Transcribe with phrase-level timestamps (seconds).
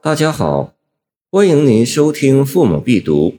[0.00, 0.76] 大家好，
[1.28, 3.30] 欢迎您收听《父母必读》，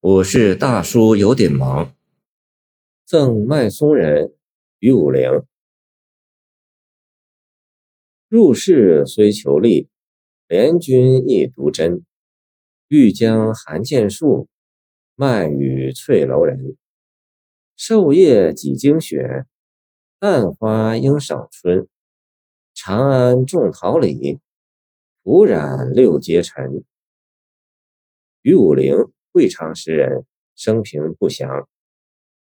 [0.00, 1.94] 我是大叔，有点忙。
[3.06, 4.34] 赠麦松人，
[4.80, 5.30] 于武陵。
[8.28, 9.88] 入世虽求利，
[10.48, 12.04] 联君亦独真。
[12.88, 14.48] 欲将寒剑树，
[15.14, 16.76] 麦与翠楼人。
[17.76, 19.46] 授业几经雪，
[20.18, 21.86] 淡花应少春。
[22.74, 24.40] 长安种桃李。
[25.22, 26.82] 无染六阶尘。
[28.40, 28.94] 于武陵，
[29.32, 30.24] 会昌诗人，
[30.56, 31.68] 生平不详。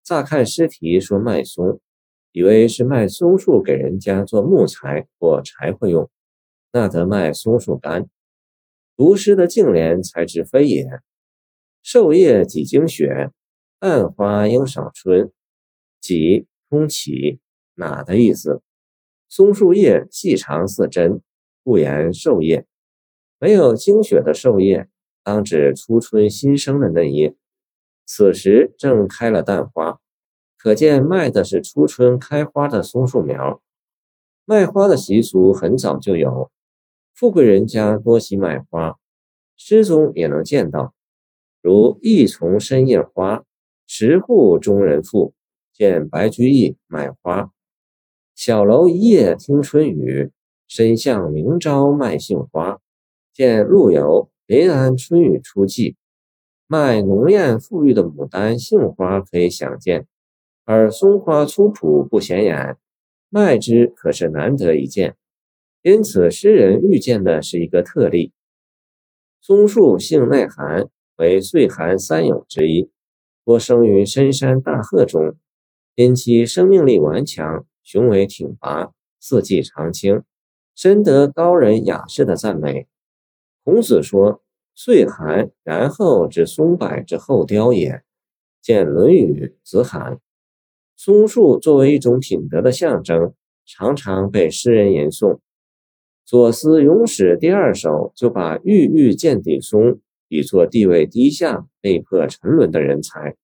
[0.03, 1.81] 乍看诗题说卖松，
[2.31, 6.07] 以为是卖松树给人家做木材或柴火用，
[6.71, 8.07] 那得卖松树干。
[8.95, 10.85] 读诗的净联才知非也。
[11.81, 13.31] 授业几经雪，
[13.79, 15.31] 暗花应少春。
[15.99, 17.39] 几通起，
[17.73, 18.61] 哪的意思？
[19.27, 21.23] 松树叶细长似针。
[21.63, 22.65] 不言授叶，
[23.39, 24.87] 没有精血的授叶，
[25.23, 27.35] 当指初春新生的嫩叶。
[28.05, 29.99] 此时正开了淡花，
[30.57, 33.61] 可见卖的是初春开花的松树苗。
[34.45, 36.49] 卖花的习俗很早就有，
[37.13, 38.97] 富贵人家多喜买花，
[39.55, 40.93] 诗中也能见到，
[41.61, 43.43] 如一丛深叶花，
[43.85, 45.33] 十户中人妇
[45.73, 47.51] 见白居易卖花，
[48.33, 50.31] 小楼一夜听春雨。
[50.69, 52.81] 身向明朝卖杏花，
[53.37, 55.93] 见陆游临安春雨初霁，
[56.65, 60.07] 卖浓艳馥郁的牡丹杏花可以想见，
[60.65, 62.77] 而松花粗朴不显眼，
[63.29, 65.15] 卖之可是难得一见。
[65.83, 68.33] 因此诗人遇见的是一个特例。
[69.39, 72.89] 松树性耐寒，为岁寒三友之一，
[73.45, 75.35] 多生于深山大壑中，
[75.93, 80.23] 因其生命力顽强，雄伟挺拔，四季常青。
[80.73, 82.87] 深得高人雅士的赞美。
[83.67, 84.41] 孔子说
[84.73, 88.01] ：“岁寒，然后知松柏之后凋也。”
[88.63, 90.13] 见《论语·子罕》。
[90.95, 93.33] 松树作为一种品德的象征，
[93.65, 95.39] 常常被诗人吟诵。
[96.25, 99.99] 左思咏史第二首就把郁郁见底松
[100.29, 103.35] 比作地位低下、被迫沉沦的人才。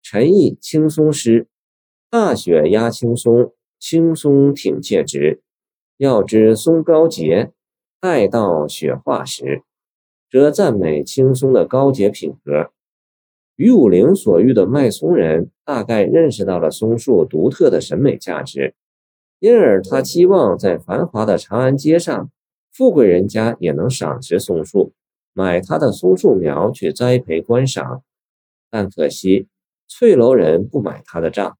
[0.00, 1.48] 陈毅青松诗
[2.08, 5.42] ：“大雪压青松，青松挺介直。”
[5.98, 7.50] 要知松高洁，
[8.00, 9.62] 待到雪化时，
[10.30, 12.70] 则赞美青松的高洁品格。
[13.56, 18.74] 于武陵所遇的卖松人，大概认识到了松树独特的审美价值，
[19.40, 22.30] 因而他期望在繁华的长安街上，
[22.72, 24.92] 富贵人家也能赏识松树，
[25.32, 28.02] 买他的松树苗去栽培观赏。
[28.70, 29.48] 但可惜，
[29.88, 31.58] 翠楼人不买他的账，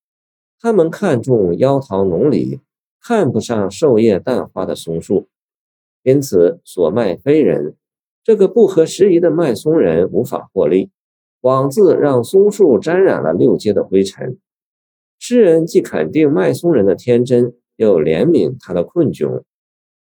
[0.60, 2.60] 他们看重妖桃浓李。
[3.00, 5.28] 看不上授叶淡花的松树，
[6.08, 7.76] 因此所卖非人。
[8.24, 10.90] 这个不合时宜的卖松人无法获利，
[11.42, 14.38] 枉自让松树沾染了六阶的灰尘。
[15.18, 19.42] 诗人既肯定卖松人的天真，又怜悯他的困窘。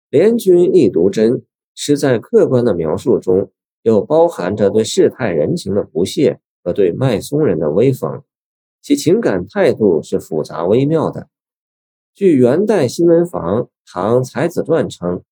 [0.10, 1.44] 联军亦独真，
[1.76, 8.22] 是在客观的描述中，又包含着对世态人情的不屑和对卖松人的微讽，
[8.82, 11.28] 其情感态度是复杂微妙的。
[12.14, 15.24] 据元代新闻坊《唐才子传》称，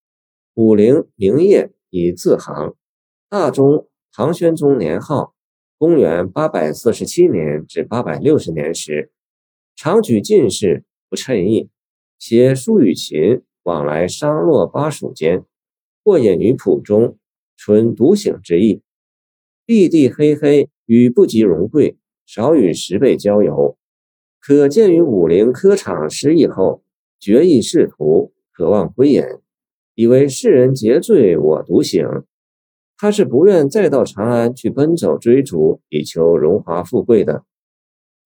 [0.58, 2.74] 武陵名业以自行。
[3.30, 5.36] 大中唐宣宗年号
[5.78, 9.12] 公元八百四十七年至八百六十年时，
[9.76, 11.70] 常举进士，不称意，
[12.18, 15.46] 写书与秦，往来商洛巴蜀间，
[16.04, 17.20] 或隐于圃中，
[17.56, 18.82] 纯独醒之意。
[19.64, 23.78] 碧地黑黑，与不及荣贵，少与十倍交游。
[24.40, 26.82] 可见于武陵科场失意后，
[27.20, 29.22] 决意仕途，渴望归隐，
[29.98, 32.08] 以为世人皆醉我独醒。
[33.00, 37.44] 他是不愿再到长安去奔走追逐，以求荣华富贵的。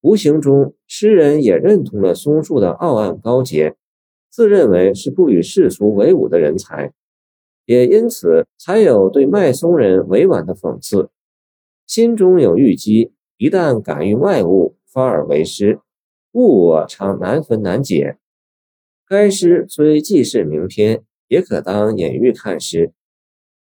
[0.01, 3.77] 无形中，诗人也认同了松树的傲岸高洁，
[4.29, 6.91] 自认为是不与世俗为伍的人才，
[7.65, 11.09] 也因此才有对卖松人委婉的讽刺。
[11.87, 15.79] 心中有预机，一旦敢于外物，发而为诗。
[16.33, 18.17] 物我常难分难解。
[19.07, 22.91] 该诗虽既是名篇，也可当隐喻看诗。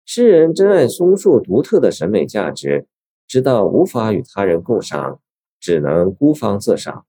[0.06, 2.86] 诗人珍爱松树独特的审美价值，
[3.28, 5.20] 知道无法与他人共赏，
[5.60, 7.04] 只能孤芳自赏。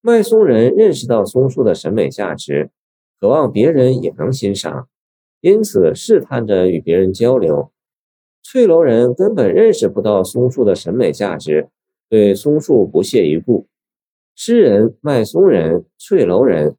[0.00, 2.70] 卖松人认识到松树的审美价值，
[3.20, 4.88] 渴望别人也能欣赏，
[5.40, 7.70] 因此试探着与别人交流。
[8.42, 11.68] 翠楼人根本认识不到松树的审美价值，
[12.08, 13.68] 对松树不屑一顾。
[14.34, 16.76] 诗人卖松人、翠楼人，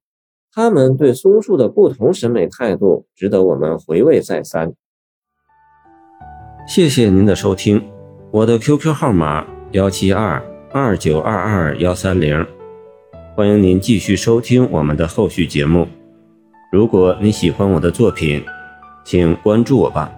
[0.55, 4.71] 他们对松树的不同审美态度，值得我们回味再三。
[6.67, 7.83] 谢谢您的收听，
[8.31, 10.39] 我的 QQ 号码幺七二
[10.71, 12.45] 二九二二幺三零，
[13.35, 15.87] 欢迎您继续收听我们的后续节目。
[16.71, 18.43] 如果你喜欢我的作品，
[19.03, 20.11] 请关注我吧。